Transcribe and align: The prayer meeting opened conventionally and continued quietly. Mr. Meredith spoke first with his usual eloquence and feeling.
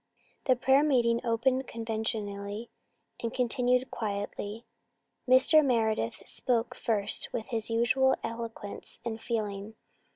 The 0.45 0.55
prayer 0.55 0.81
meeting 0.81 1.23
opened 1.23 1.67
conventionally 1.67 2.71
and 3.21 3.31
continued 3.31 3.91
quietly. 3.91 4.65
Mr. 5.29 5.63
Meredith 5.63 6.23
spoke 6.27 6.73
first 6.73 7.29
with 7.31 7.49
his 7.49 7.69
usual 7.69 8.15
eloquence 8.23 8.99
and 9.05 9.21
feeling. 9.21 9.75